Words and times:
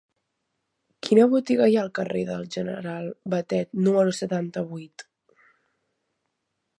Quina 1.07 1.27
botiga 1.33 1.67
hi 1.73 1.77
ha 1.79 1.83
al 1.83 1.91
carrer 1.99 2.23
del 2.29 2.47
General 2.57 3.11
Batet 3.33 3.71
número 3.89 4.17
setanta-vuit? 4.21 5.05